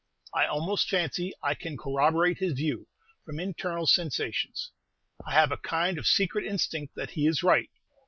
I 0.33 0.47
almost 0.47 0.89
fancy 0.89 1.31
I 1.43 1.53
can 1.53 1.77
corroborate 1.77 2.39
his 2.39 2.53
view, 2.53 2.87
from 3.23 3.39
internal 3.39 3.85
sensations; 3.85 4.71
I 5.27 5.33
have 5.33 5.51
a 5.51 5.57
kind 5.57 5.99
of 5.99 6.07
secret 6.07 6.43
instinct 6.43 6.95
that 6.95 7.11
he 7.11 7.27
is 7.27 7.43
right. 7.43 7.69